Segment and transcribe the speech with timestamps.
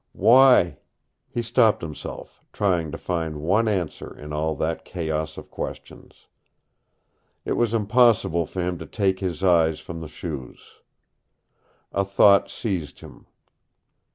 [0.13, 0.79] Why
[1.29, 6.25] He stopped himself, trying to find some one answer in all that chaos of questions.
[7.45, 10.59] It was impossible for him to take his eyes from the shoes.
[11.91, 13.27] A thought seized him.